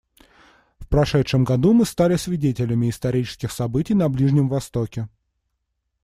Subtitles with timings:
[0.79, 5.07] В прошедшем году мы стали свидетелями исторических событий на Ближнем Востоке.